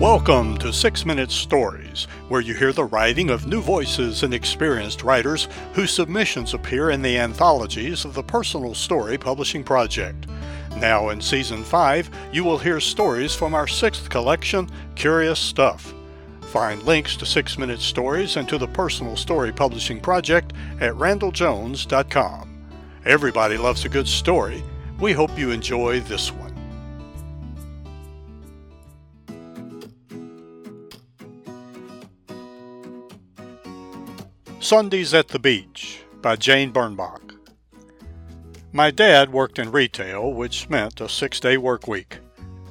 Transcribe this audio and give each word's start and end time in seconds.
Welcome 0.00 0.58
to 0.58 0.74
Six 0.74 1.06
Minute 1.06 1.30
Stories, 1.30 2.06
where 2.28 2.42
you 2.42 2.52
hear 2.52 2.74
the 2.74 2.84
writing 2.84 3.30
of 3.30 3.46
new 3.46 3.62
voices 3.62 4.24
and 4.24 4.34
experienced 4.34 5.02
writers 5.02 5.48
whose 5.72 5.90
submissions 5.90 6.52
appear 6.52 6.90
in 6.90 7.00
the 7.00 7.16
anthologies 7.16 8.04
of 8.04 8.12
the 8.12 8.22
Personal 8.22 8.74
Story 8.74 9.16
Publishing 9.16 9.64
Project. 9.64 10.26
Now 10.76 11.08
in 11.08 11.22
Season 11.22 11.64
5, 11.64 12.10
you 12.30 12.44
will 12.44 12.58
hear 12.58 12.78
stories 12.78 13.34
from 13.34 13.54
our 13.54 13.66
sixth 13.66 14.10
collection, 14.10 14.68
Curious 14.96 15.38
Stuff. 15.38 15.94
Find 16.42 16.82
links 16.82 17.16
to 17.16 17.24
Six 17.24 17.56
Minute 17.56 17.80
Stories 17.80 18.36
and 18.36 18.46
to 18.50 18.58
the 18.58 18.68
Personal 18.68 19.16
Story 19.16 19.50
Publishing 19.50 19.98
Project 19.98 20.52
at 20.78 20.92
randelljones.com. 20.92 22.66
Everybody 23.06 23.56
loves 23.56 23.86
a 23.86 23.88
good 23.88 24.08
story. 24.08 24.62
We 25.00 25.14
hope 25.14 25.38
you 25.38 25.52
enjoy 25.52 26.00
this 26.00 26.30
one. 26.30 26.45
Sundays 34.66 35.14
at 35.14 35.28
the 35.28 35.38
Beach 35.38 36.00
by 36.20 36.34
Jane 36.34 36.72
Bernbach. 36.72 37.36
My 38.72 38.90
dad 38.90 39.32
worked 39.32 39.60
in 39.60 39.70
retail, 39.70 40.32
which 40.32 40.68
meant 40.68 41.00
a 41.00 41.08
six 41.08 41.38
day 41.38 41.56
work 41.56 41.86
week. 41.86 42.18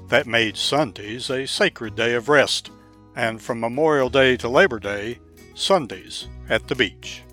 That 0.09 0.27
made 0.27 0.57
Sundays 0.57 1.29
a 1.29 1.47
sacred 1.47 1.95
day 1.95 2.13
of 2.15 2.27
rest, 2.27 2.69
and 3.15 3.41
from 3.41 3.61
Memorial 3.61 4.09
Day 4.09 4.35
to 4.35 4.49
Labor 4.49 4.77
Day, 4.77 5.19
Sundays 5.53 6.27
at 6.49 6.67
the 6.67 6.75
beach. 6.75 7.23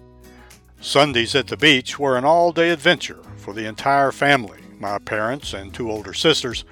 Sundays 0.81 1.35
at 1.35 1.49
the 1.49 1.57
beach 1.57 1.99
were 1.99 2.17
an 2.17 2.25
all 2.25 2.53
day 2.53 2.71
adventure 2.71 3.25
for 3.39 3.53
the 3.53 3.67
entire 3.67 4.13
family, 4.13 4.61
my 4.79 4.97
parents 5.01 5.55
and 5.55 5.75
two 5.75 5.91
older 5.91 6.15
sisters. 6.15 6.65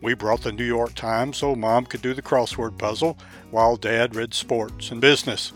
We 0.00 0.14
brought 0.14 0.42
the 0.42 0.52
New 0.52 0.62
York 0.62 0.94
Times 0.94 1.38
so 1.38 1.56
Mom 1.56 1.86
could 1.86 2.00
do 2.00 2.14
the 2.14 2.22
crossword 2.22 2.78
puzzle 2.78 3.18
while 3.50 3.74
Dad 3.74 4.14
read 4.14 4.34
sports 4.34 4.92
and 4.92 5.00
business. 5.00 5.52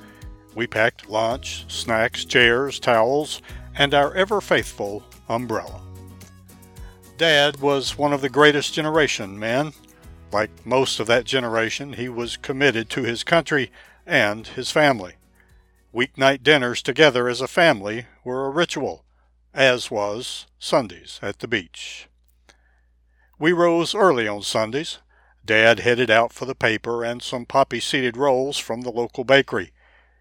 We 0.58 0.66
packed 0.66 1.08
lunch, 1.08 1.66
snacks, 1.68 2.24
chairs, 2.24 2.80
towels, 2.80 3.40
and 3.76 3.94
our 3.94 4.12
ever 4.14 4.40
faithful 4.40 5.04
umbrella. 5.28 5.80
Dad 7.16 7.60
was 7.60 7.96
one 7.96 8.12
of 8.12 8.22
the 8.22 8.28
greatest 8.28 8.74
generation 8.74 9.38
men. 9.38 9.72
Like 10.32 10.50
most 10.66 10.98
of 10.98 11.06
that 11.06 11.26
generation, 11.26 11.92
he 11.92 12.08
was 12.08 12.36
committed 12.36 12.90
to 12.90 13.04
his 13.04 13.22
country 13.22 13.70
and 14.04 14.48
his 14.48 14.72
family. 14.72 15.14
Weeknight 15.94 16.42
dinners 16.42 16.82
together 16.82 17.28
as 17.28 17.40
a 17.40 17.46
family 17.46 18.06
were 18.24 18.44
a 18.44 18.50
ritual, 18.50 19.04
as 19.54 19.92
was 19.92 20.48
Sundays 20.58 21.20
at 21.22 21.38
the 21.38 21.46
beach. 21.46 22.08
We 23.38 23.52
rose 23.52 23.94
early 23.94 24.26
on 24.26 24.42
Sundays. 24.42 24.98
Dad 25.44 25.78
headed 25.78 26.10
out 26.10 26.32
for 26.32 26.46
the 26.46 26.56
paper 26.56 27.04
and 27.04 27.22
some 27.22 27.46
poppy 27.46 27.78
seeded 27.78 28.16
rolls 28.16 28.58
from 28.58 28.80
the 28.80 28.90
local 28.90 29.22
bakery. 29.22 29.70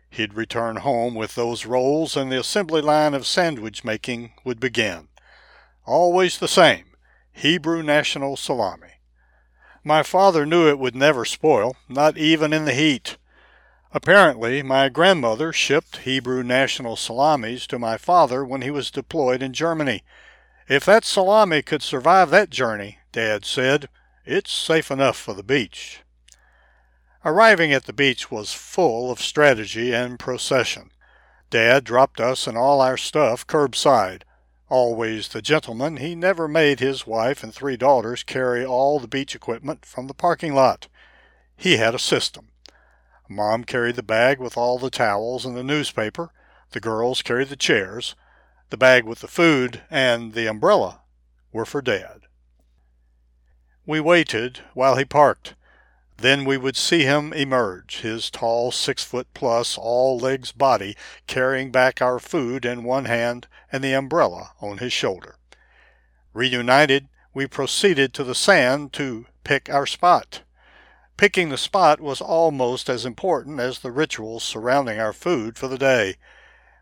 He'd 0.09 0.33
return 0.33 0.77
home 0.77 1.15
with 1.15 1.35
those 1.35 1.65
rolls, 1.65 2.15
and 2.15 2.31
the 2.31 2.39
assembly 2.39 2.81
line 2.81 3.13
of 3.13 3.27
sandwich 3.27 3.83
making 3.83 4.33
would 4.43 4.59
begin. 4.59 5.09
Always 5.85 6.37
the 6.37 6.47
same 6.47 6.85
Hebrew 7.31 7.83
national 7.83 8.35
salami. 8.35 8.93
My 9.83 10.03
father 10.03 10.45
knew 10.45 10.67
it 10.67 10.79
would 10.79 10.95
never 10.95 11.23
spoil, 11.23 11.75
not 11.87 12.17
even 12.17 12.51
in 12.51 12.65
the 12.65 12.73
heat. 12.73 13.17
Apparently, 13.93 14.61
my 14.61 14.89
grandmother 14.89 15.53
shipped 15.53 15.97
Hebrew 15.97 16.43
national 16.43 16.95
salamis 16.95 17.65
to 17.67 17.79
my 17.79 17.97
father 17.97 18.43
when 18.43 18.61
he 18.61 18.71
was 18.71 18.91
deployed 18.91 19.41
in 19.41 19.53
Germany. 19.53 20.03
If 20.67 20.83
that 20.85 21.05
salami 21.05 21.61
could 21.61 21.81
survive 21.81 22.29
that 22.31 22.49
journey, 22.49 22.99
Dad 23.13 23.45
said, 23.45 23.87
it's 24.25 24.51
safe 24.51 24.91
enough 24.91 25.15
for 25.15 25.33
the 25.33 25.43
beach. 25.43 26.01
Arriving 27.27 27.73
at 27.73 27.83
the 27.83 27.91
beach 27.91 28.31
was 28.31 28.53
full 28.53 29.11
of 29.11 29.19
strategy 29.19 29.93
and 29.93 30.17
procession. 30.17 30.91
Dad 31.49 31.83
dropped 31.83 32.21
us 32.21 32.47
and 32.47 32.57
all 32.57 32.79
our 32.79 32.95
stuff 32.95 33.45
curbside. 33.45 34.21
Always 34.69 35.27
the 35.27 35.41
gentleman, 35.41 35.97
he 35.97 36.15
never 36.15 36.47
made 36.47 36.79
his 36.79 37.05
wife 37.05 37.43
and 37.43 37.53
three 37.53 37.75
daughters 37.75 38.23
carry 38.23 38.65
all 38.65 38.97
the 38.97 39.09
beach 39.09 39.35
equipment 39.35 39.85
from 39.85 40.07
the 40.07 40.13
parking 40.13 40.55
lot. 40.55 40.87
He 41.57 41.75
had 41.75 41.93
a 41.93 41.99
system. 41.99 42.47
Mom 43.27 43.65
carried 43.65 43.97
the 43.97 44.03
bag 44.03 44.39
with 44.39 44.55
all 44.55 44.79
the 44.79 44.89
towels 44.89 45.45
and 45.45 45.57
the 45.57 45.65
newspaper. 45.65 46.31
The 46.71 46.79
girls 46.79 47.21
carried 47.21 47.49
the 47.49 47.57
chairs. 47.57 48.15
The 48.69 48.77
bag 48.77 49.03
with 49.03 49.19
the 49.19 49.27
food 49.27 49.81
and 49.89 50.31
the 50.31 50.47
umbrella 50.47 51.01
were 51.51 51.65
for 51.65 51.81
Dad. 51.81 52.21
We 53.85 53.99
waited 53.99 54.61
while 54.73 54.95
he 54.95 55.03
parked. 55.03 55.55
Then 56.19 56.45
we 56.45 56.57
would 56.57 56.75
see 56.75 57.03
him 57.03 57.31
emerge, 57.31 57.99
his 57.99 58.31
tall 58.31 58.71
six 58.71 59.03
foot 59.03 59.27
plus, 59.35 59.77
all 59.77 60.17
legs 60.17 60.51
body, 60.51 60.97
carrying 61.27 61.71
back 61.71 62.01
our 62.01 62.17
food 62.17 62.65
in 62.65 62.83
one 62.83 63.05
hand 63.05 63.47
and 63.71 63.83
the 63.83 63.93
umbrella 63.93 64.51
on 64.59 64.79
his 64.79 64.91
shoulder. 64.91 65.35
Reunited, 66.33 67.07
we 67.35 67.45
proceeded 67.45 68.13
to 68.15 68.23
the 68.23 68.33
sand 68.33 68.93
to 68.93 69.27
pick 69.43 69.69
our 69.69 69.85
spot. 69.85 70.41
Picking 71.17 71.49
the 71.49 71.57
spot 71.57 71.99
was 71.99 72.19
almost 72.19 72.89
as 72.89 73.05
important 73.05 73.59
as 73.59 73.79
the 73.79 73.91
rituals 73.91 74.43
surrounding 74.43 74.99
our 74.99 75.13
food 75.13 75.57
for 75.57 75.67
the 75.67 75.77
day. 75.77 76.15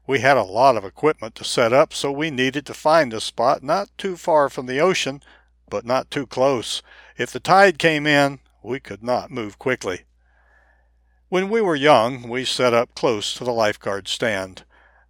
We 0.07 0.19
had 0.19 0.37
a 0.37 0.43
lot 0.43 0.77
of 0.77 0.85
equipment 0.85 1.35
to 1.35 1.43
set 1.43 1.73
up, 1.73 1.93
so 1.93 2.11
we 2.11 2.31
needed 2.31 2.65
to 2.67 2.73
find 2.73 3.13
a 3.13 3.19
spot 3.19 3.63
not 3.63 3.89
too 3.97 4.15
far 4.15 4.49
from 4.49 4.65
the 4.65 4.79
ocean, 4.79 5.21
but 5.69 5.85
not 5.85 6.11
too 6.11 6.25
close. 6.25 6.81
If 7.17 7.31
the 7.31 7.39
tide 7.39 7.79
came 7.79 8.05
in, 8.05 8.39
we 8.65 8.79
could 8.79 9.03
not 9.03 9.31
move 9.31 9.59
quickly. 9.59 10.01
When 11.29 11.49
we 11.49 11.61
were 11.61 11.75
young, 11.75 12.29
we 12.29 12.45
set 12.45 12.73
up 12.73 12.95
close 12.95 13.33
to 13.35 13.43
the 13.43 13.51
lifeguard 13.51 14.07
stand, 14.07 14.63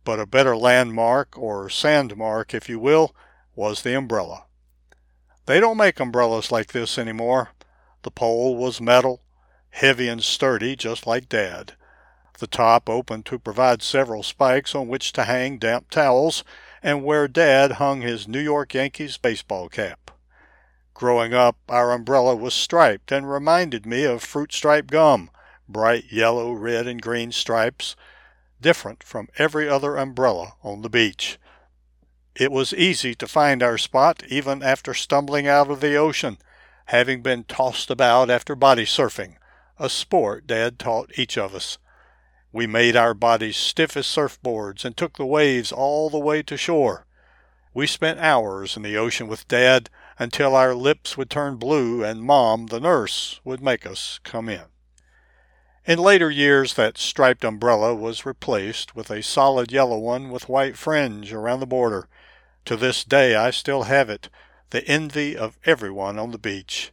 but 0.03 0.19
a 0.19 0.25
better 0.25 0.55
landmark, 0.55 1.38
or 1.38 1.67
sandmark 1.67 2.53
if 2.53 2.69
you 2.69 2.79
will, 2.79 3.15
was 3.55 3.81
the 3.81 3.95
umbrella. 3.95 4.45
They 5.45 5.59
don't 5.59 5.77
make 5.77 5.99
umbrellas 5.99 6.51
like 6.51 6.71
this 6.71 6.97
anymore. 6.97 7.49
The 8.03 8.11
pole 8.11 8.55
was 8.55 8.81
metal, 8.81 9.21
heavy 9.71 10.07
and 10.07 10.23
sturdy, 10.23 10.75
just 10.75 11.05
like 11.05 11.29
Dad. 11.29 11.73
The 12.39 12.47
top 12.47 12.89
open 12.89 13.23
to 13.23 13.39
provide 13.39 13.81
several 13.81 14.23
spikes 14.23 14.75
on 14.75 14.88
which 14.88 15.13
to 15.13 15.23
hang 15.23 15.57
damp 15.57 15.89
towels, 15.89 16.44
and 16.81 17.03
where 17.03 17.27
Dad 17.27 17.73
hung 17.73 18.01
his 18.01 18.27
New 18.27 18.39
York 18.39 18.73
Yankees 18.73 19.17
baseball 19.17 19.69
cap. 19.69 20.11
Growing 20.95 21.33
up, 21.33 21.57
our 21.67 21.91
umbrella 21.91 22.38
was 22.38 22.53
striped 22.53 23.11
and 23.11 23.29
reminded 23.29 23.85
me 23.85 24.06
of 24.06 24.23
fruit 24.23 24.53
stripe 24.53 24.88
gum, 24.88 25.29
bright 25.67 26.06
yellow, 26.09 26.53
red, 26.53 26.88
and 26.88 27.01
green 27.01 27.33
stripes, 27.33 27.97
different 28.61 29.03
from 29.03 29.28
every 29.38 29.67
other 29.67 29.97
umbrella 29.97 30.53
on 30.63 30.83
the 30.83 30.89
beach. 30.89 31.38
It 32.33 32.50
was 32.50 32.73
easy 32.73 33.13
to 33.16 33.28
find 33.28 33.61
our 33.61 33.78
spot 33.78 34.23
even 34.29 34.63
after 34.63 34.94
stumbling 34.94 35.50
out 35.50 35.69
of 35.69 35.81
the 35.81 35.95
ocean, 35.95 36.38
having 36.85 37.22
been 37.22 37.44
tossed 37.44 37.89
about 37.91 38.29
after 38.29 38.56
body 38.56 38.85
surfing, 38.85 39.35
a 39.77 39.89
sport 39.89 40.47
Dad 40.47 40.79
taught 40.79 41.19
each 41.19 41.38
of 41.38 41.53
us. 41.53 41.77
We 42.53 42.67
made 42.67 42.95
our 42.95 43.13
bodies 43.13 43.57
stiff 43.57 43.97
as 43.97 44.06
surfboards 44.06 44.85
and 44.85 44.95
took 44.95 45.17
the 45.17 45.25
waves 45.25 45.73
all 45.73 46.09
the 46.09 46.17
way 46.17 46.41
to 46.44 46.56
shore. 46.56 47.06
We 47.73 47.85
spent 47.85 48.22
hours 48.22 48.77
in 48.77 48.83
the 48.83 48.95
ocean 48.95 49.27
with 49.27 49.45
Dad 49.50 49.89
until 50.17 50.55
our 50.55 50.73
lips 50.73 51.17
would 51.17 51.29
turn 51.29 51.57
blue 51.57 52.03
and 52.03 52.21
Mom, 52.21 52.67
the 52.67 52.79
nurse, 52.79 53.39
would 53.43 53.61
make 53.61 53.85
us 53.85 54.19
come 54.23 54.47
in. 54.49 54.65
In 55.85 55.99
later 55.99 56.31
years, 56.31 56.73
that 56.73 56.97
striped 56.97 57.43
umbrella 57.43 57.93
was 57.93 58.25
replaced 58.25 58.95
with 58.95 59.11
a 59.11 59.21
solid 59.21 59.71
yellow 59.71 59.99
one 59.99 60.31
with 60.31 60.49
white 60.49 60.77
fringe 60.77 61.31
around 61.31 61.59
the 61.59 61.67
border. 61.67 62.07
To 62.65 62.75
this 62.75 63.03
day, 63.03 63.35
I 63.35 63.51
still 63.51 63.83
have 63.83 64.09
it, 64.09 64.29
the 64.71 64.83
envy 64.87 65.37
of 65.37 65.59
everyone 65.63 66.17
on 66.17 66.31
the 66.31 66.39
beach. 66.39 66.91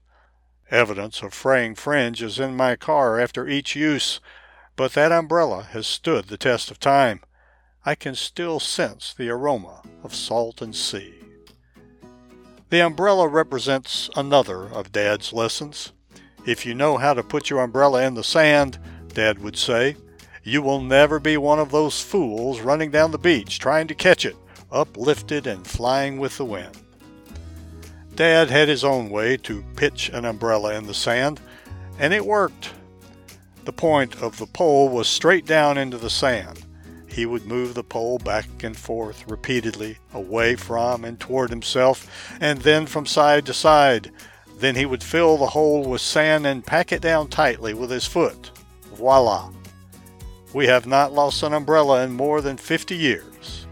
Evidence 0.71 1.23
of 1.23 1.33
fraying 1.33 1.75
fringe 1.75 2.23
is 2.23 2.39
in 2.39 2.55
my 2.55 2.77
car 2.77 3.19
after 3.19 3.49
each 3.49 3.75
use, 3.75 4.21
but 4.77 4.93
that 4.93 5.13
umbrella 5.13 5.63
has 5.63 5.87
stood 5.87 6.27
the 6.27 6.37
test 6.37 6.71
of 6.71 6.79
time. 6.79 7.21
I 7.85 7.95
can 7.95 8.15
still 8.15 8.61
sense 8.61 9.15
the 9.15 9.31
aroma 9.31 9.83
of 10.03 10.15
salt 10.15 10.61
and 10.61 10.77
sea. 10.77 11.22
The 12.73 12.81
umbrella 12.81 13.29
represents 13.29 14.09
another 14.17 14.63
of 14.63 14.93
Dad's 14.93 15.35
lessons. 15.35 15.93
If 16.47 16.65
you 16.65 16.73
know 16.73 16.97
how 16.97 17.13
to 17.13 17.23
put 17.23 17.51
your 17.51 17.61
umbrella 17.61 18.03
in 18.03 18.15
the 18.15 18.25
sand, 18.25 18.79
Dad 19.09 19.41
would 19.41 19.59
say, 19.59 19.95
you 20.43 20.63
will 20.63 20.81
never 20.81 21.21
be 21.21 21.37
one 21.37 21.59
of 21.59 21.71
those 21.71 22.01
fools 22.01 22.63
running 22.63 22.91
down 22.91 23.11
the 23.11 23.19
beach 23.19 23.59
trying 23.59 23.89
to 23.89 23.95
catch 23.95 24.25
it, 24.25 24.37
uplifted 24.71 25.47
and 25.47 25.67
flying 25.67 26.17
with 26.17 26.39
the 26.39 26.47
wind. 26.47 26.79
Dad 28.15 28.49
had 28.49 28.69
his 28.69 28.85
own 28.85 29.11
way 29.11 29.37
to 29.37 29.63
pitch 29.77 30.09
an 30.09 30.25
umbrella 30.25 30.73
in 30.73 30.87
the 30.87 30.95
sand, 30.95 31.43
and 31.99 32.15
it 32.15 32.25
worked. 32.25 32.73
The 33.67 33.75
point 33.75 34.23
of 34.23 34.39
the 34.39 34.47
pole 34.47 34.89
was 34.89 35.09
straight 35.09 35.45
down 35.45 35.77
into 35.77 35.99
the 35.99 36.09
sand. 36.09 36.62
He 37.13 37.27
would 37.27 37.47
move 37.47 37.75
the 37.75 37.85
pole 37.85 38.19
back 38.19 38.47
and 38.63 38.75
forth 38.75 39.25
repeatedly, 39.29 39.99
away 40.15 40.57
from 40.57 41.05
and 41.05 41.21
toward 41.21 41.51
himself, 41.51 42.09
and 42.41 42.63
then 42.63 42.87
from 42.87 43.05
side 43.05 43.45
to 43.47 43.55
side. 43.55 44.11
Then 44.59 44.77
he 44.77 44.87
would 44.87 45.03
fill 45.03 45.37
the 45.37 45.49
hole 45.49 45.85
with 45.85 46.01
sand 46.01 46.47
and 46.47 46.65
pack 46.65 46.91
it 46.91 47.03
down 47.03 47.29
tightly 47.29 47.75
with 47.75 47.91
his 47.91 48.07
foot. 48.07 48.51
Voila! 48.95 49.51
We 50.55 50.67
have 50.67 50.87
not 50.87 51.13
lost 51.13 51.43
an 51.43 51.53
umbrella 51.53 52.03
in 52.03 52.13
more 52.13 52.41
than 52.41 52.57
50 52.57 52.97
years. 52.97 53.67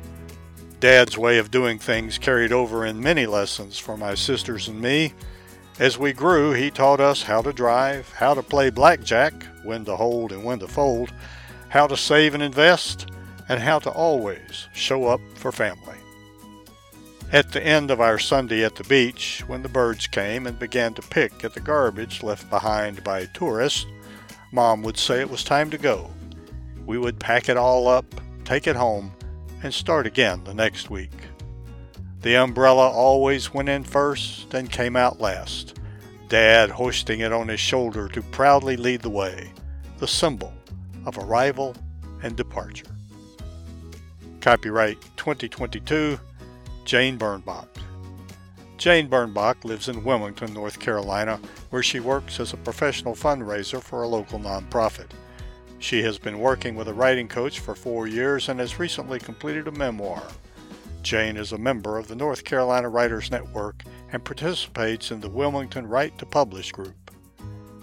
Dad's 0.79 1.17
way 1.17 1.39
of 1.39 1.51
doing 1.51 1.79
things 1.79 2.19
carried 2.19 2.53
over 2.53 2.85
in 2.85 3.03
many 3.03 3.25
lessons 3.27 3.79
for 3.79 3.97
my 3.97 4.15
sisters 4.15 4.69
and 4.69 4.81
me. 4.81 5.15
As 5.79 5.97
we 5.97 6.13
grew, 6.13 6.53
he 6.53 6.71
taught 6.71 7.01
us 7.01 7.23
how 7.23 7.41
to 7.41 7.53
drive, 7.55 8.11
how 8.13 8.35
to 8.35 8.43
play 8.43 8.69
blackjack, 8.69 9.33
when 9.63 9.87
to 9.87 9.97
hold 9.97 10.33
and 10.33 10.45
when 10.45 10.59
to 10.59 10.69
fold, 10.69 11.11
how 11.69 11.87
to 11.87 11.97
save 11.97 12.35
and 12.35 12.43
invest, 12.43 13.10
and 13.51 13.61
how 13.61 13.81
to 13.81 13.91
always 13.91 14.69
show 14.73 15.07
up 15.07 15.21
for 15.35 15.51
family. 15.51 15.97
At 17.33 17.51
the 17.51 17.61
end 17.61 17.91
of 17.91 18.01
our 18.01 18.17
Sunday 18.17 18.65
at 18.65 18.77
the 18.77 18.85
beach, 18.85 19.43
when 19.49 19.63
the 19.63 19.69
birds 19.69 20.07
came 20.07 20.47
and 20.47 20.57
began 20.57 20.95
to 20.95 21.03
pick 21.03 21.43
at 21.43 21.55
the 21.55 21.61
garbage 21.61 22.23
left 22.23 22.49
behind 22.49 23.03
by 23.03 23.27
tourists, 23.27 23.87
Mom 24.53 24.83
would 24.83 24.97
say 24.97 25.19
it 25.21 25.31
was 25.31 25.43
time 25.43 25.69
to 25.71 25.79
go. 25.79 26.13
We 26.87 26.97
would 26.97 27.19
pack 27.19 27.49
it 27.49 27.57
all 27.57 27.89
up, 27.89 28.05
take 28.45 28.69
it 28.69 28.77
home, 28.77 29.13
and 29.65 29.75
start 29.75 30.07
again 30.07 30.45
the 30.45 30.55
next 30.55 30.89
week. 30.89 31.11
The 32.21 32.37
umbrella 32.37 32.89
always 32.89 33.53
went 33.53 33.69
in 33.69 33.83
first 33.83 34.55
and 34.55 34.71
came 34.71 34.95
out 34.95 35.21
last, 35.21 35.77
Dad 36.29 36.71
hoisting 36.71 37.19
it 37.19 37.33
on 37.33 37.49
his 37.49 37.59
shoulder 37.59 38.07
to 38.11 38.23
proudly 38.23 38.77
lead 38.77 39.03
the 39.03 39.11
way, 39.11 39.53
the 39.99 40.07
symbol 40.07 40.55
of 41.05 41.19
arrival 41.19 41.75
and 42.23 42.37
departure. 42.37 42.87
Copyright 44.41 44.99
2022, 45.19 46.19
Jane 46.87 47.19
Bernbach. 47.19 47.69
Jane 48.79 49.07
Bernbach 49.07 49.65
lives 49.65 49.91
in 49.91 50.03
Wilmington, 50.03 50.55
North 50.55 50.81
Carolina, 50.81 51.39
where 51.69 51.83
she 51.83 52.01
works 52.01 52.41
as 52.41 52.55
a 52.55 52.57
professional 52.57 53.15
fundraiser 53.15 53.83
for 53.83 54.03
a 54.03 54.09
local 54.09 54.39
nonprofit. 54.39 55.11
She 55.79 56.03
has 56.05 56.17
been 56.17 56.39
working 56.39 56.75
with 56.75 56.89
a 56.89 56.95
writing 56.95 57.29
coach 57.29 57.61
for 57.61 57.75
four 57.75 58.07
years 58.07 58.49
and 58.49 58.59
has 58.61 58.79
recently 58.79 59.19
completed 59.19 59.69
a 59.69 59.73
memoir. 59.73 60.23
Jane 61.03 61.37
is 61.37 61.53
a 61.53 61.59
member 61.59 61.99
of 61.99 62.09
the 62.09 62.17
North 62.17 62.43
Carolina 62.43 62.89
Writers 62.89 63.31
Network 63.31 63.83
and 64.11 64.25
participates 64.25 65.11
in 65.11 65.21
the 65.21 65.29
Wilmington 65.29 65.87
Write 65.87 66.17
to 66.17 66.25
Publish 66.25 66.73
group. 66.73 67.11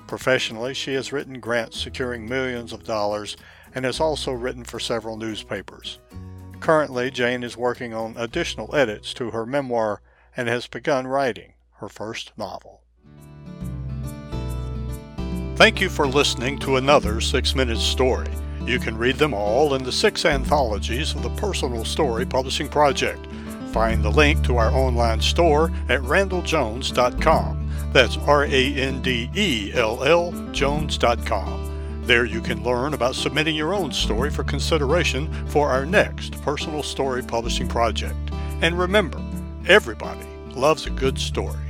Professionally, 0.07 0.73
she 0.73 0.95
has 0.95 1.13
written 1.13 1.39
grants 1.39 1.79
securing 1.79 2.27
millions 2.27 2.73
of 2.73 2.83
dollars 2.83 3.37
and 3.75 3.85
has 3.85 3.99
also 3.99 4.31
written 4.31 4.63
for 4.63 4.79
several 4.79 5.17
newspapers. 5.17 5.99
Currently, 6.59 7.11
Jane 7.11 7.43
is 7.43 7.55
working 7.55 7.93
on 7.93 8.15
additional 8.17 8.75
edits 8.75 9.13
to 9.15 9.31
her 9.31 9.45
memoir 9.45 10.01
and 10.35 10.47
has 10.47 10.67
begun 10.67 11.07
writing 11.07 11.53
her 11.77 11.89
first 11.89 12.31
novel. 12.37 12.81
Thank 15.55 15.81
you 15.81 15.89
for 15.89 16.07
listening 16.07 16.59
to 16.59 16.75
another 16.75 17.19
Six 17.19 17.55
Minute 17.55 17.79
Story. 17.79 18.29
You 18.65 18.79
can 18.79 18.97
read 18.97 19.15
them 19.15 19.33
all 19.33 19.73
in 19.73 19.83
the 19.83 19.91
six 19.91 20.25
anthologies 20.25 21.15
of 21.15 21.23
the 21.23 21.29
Personal 21.31 21.85
Story 21.85 22.25
Publishing 22.25 22.67
Project. 22.67 23.25
Find 23.71 24.03
the 24.03 24.09
link 24.09 24.43
to 24.45 24.57
our 24.57 24.71
online 24.71 25.21
store 25.21 25.71
at 25.89 26.01
randelljones.com. 26.01 27.71
That's 27.93 28.17
R 28.17 28.43
A 28.45 28.73
N 28.75 29.01
D 29.01 29.29
E 29.35 29.71
L 29.73 30.03
L 30.03 30.31
Jones.com. 30.51 31.66
There 32.07 32.23
you 32.23 32.39
can 32.39 32.63
learn 32.63 32.93
about 32.93 33.15
submitting 33.15 33.53
your 33.53 33.73
own 33.73 33.91
story 33.91 34.31
for 34.31 34.45
consideration 34.45 35.27
for 35.47 35.69
our 35.69 35.85
next 35.85 36.41
Personal 36.41 36.81
Story 36.81 37.21
Publishing 37.21 37.67
Project. 37.67 38.31
And 38.61 38.79
remember, 38.79 39.21
everybody 39.67 40.25
loves 40.55 40.85
a 40.85 40.89
good 40.89 41.19
story. 41.19 41.66